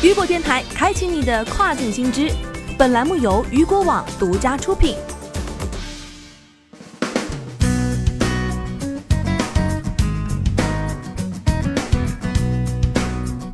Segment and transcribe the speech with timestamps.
[0.00, 2.30] 雨果电台开启你的跨境新知。
[2.78, 4.94] 本栏目由雨果网独家出品。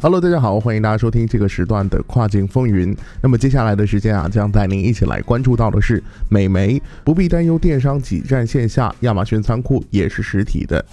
[0.02, 2.94] Hello，大家好，欢迎大家收听这个时段的跨境风云。
[3.22, 10.84] 那么接下来的时间啊，将带您一起来关注到的是美媒不必担忧电商挤占线下，亚马逊仓库也是实体的。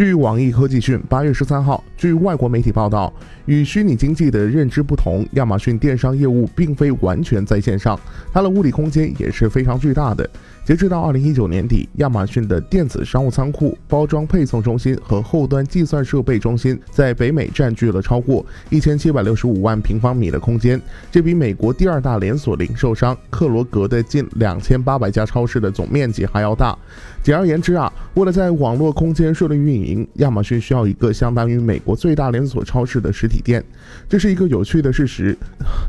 [0.00, 3.12] 据网易科技讯，八月十三号，据外国媒体报道，
[3.44, 8.00] 与虚拟经济的认知不同，亚马逊电商业务并非完全在线上，
[8.32, 10.26] 它的物理空间也是非常巨大的。
[10.64, 26.74] 截至到二零一九年底，亚马逊的电子商务仓库、包装配送中心和后端计算设备中心在北美占据了超过一千七百六十五万平方米的空间，这比美国第二大连锁零售商克罗格的近两千八百家超市的总面积还要大。
[27.22, 33.62] 简而言之啊，为了在网络空间顺利运营，亚马逊需要一个相当于美国最大连锁超市的实体店，
[34.08, 35.36] 这是一个有趣的事实，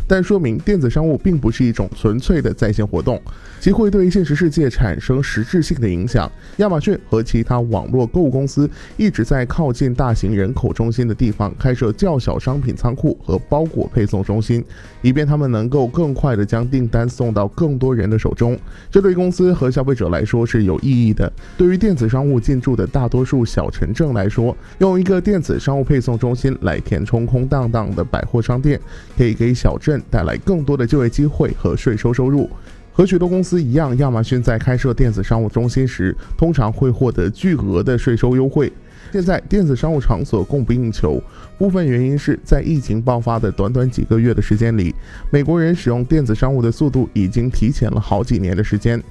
[0.07, 3.21] 但说明电子商务并不是一种纯粹的在线活动，
[3.59, 6.31] 其会对现实世界产生实质性的影响。
[6.57, 14.63] 亚马逊和其他网络购物公司一直在靠近大型人口中心的地方开设较小商品仓库和包裹配送中心，
[15.01, 18.57] 以便他们能够更快地将订单送到更多人的手中。
[18.89, 21.31] 这对公司和消费者来说是有意义的。
[21.57, 28.77] 对于电子商务进驻的大多数小城镇来说，用一个电子商务配送中心来填充空荡荡的百货商店，
[29.17, 32.49] 可以给小镇带来更多的就业机会和税收收入。
[32.93, 38.71] 和许多公司一样，亚马逊在开设电子商务中心时，通常会获得巨额的税收优惠。
[39.13, 41.21] 现在，电子商务场所供不应求，
[41.57, 44.93] 部分原因是在疫情爆发的短短几个月的时间里，
[45.31, 49.01] 美国人使用电子商务的速度已经提前了好几年的时间。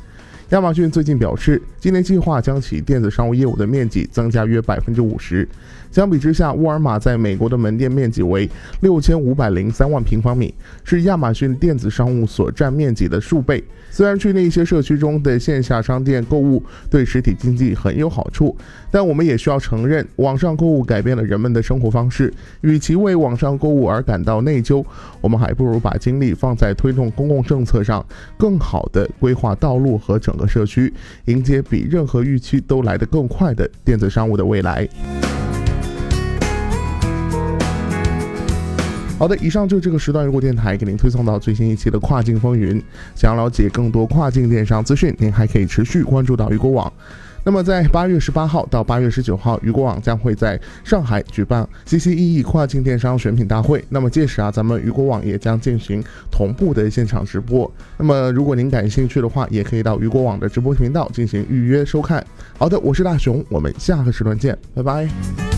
[0.50, 5.48] 亚马逊最近表示，今年计划将其电子商务业务的面积增加约百分之五十。
[5.92, 8.48] 相比之下，沃尔玛在美国的门店面积为
[8.80, 13.62] 六千五百零三万平方米，是亚马逊电子商务所占面积的数倍。
[13.92, 18.56] 虽然去那些社区中的线下商店购物对实体经济很有好处，
[18.88, 22.32] 但我们也需要承认，网上购物改变了人们的生活方式。
[22.60, 24.84] 与其为网上购物而感到内疚，
[25.20, 28.04] 我们还不如把精力放在推动公共政策上，
[28.36, 30.92] 更好地规划道路和整和社区，
[31.26, 34.88] 迎接比任何预期都来得更快的电子商务的未来。
[39.18, 42.82] 好的，以上就是这个时段如果电台给您推送到最新一期的跨境风云。
[43.14, 46.90] 想要了解更多跨境电商资讯，您还可以持续关注到雨果网。
[47.42, 53.82] 那么，在八月十八号到八月十九号，雨果网将会在上海举办 CCEE 跨境电商选品大会。
[53.88, 57.70] 那么届时啊，咱们雨果网也将进行同步的现场直播。
[57.96, 62.24] 那么，如果您感兴趣的话，也可以到雨果网的直播频道进行预约收看。
[62.58, 65.50] 好的，我是大熊，我们下个时段见，拜拜。